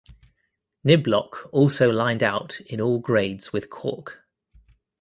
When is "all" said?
2.81-2.97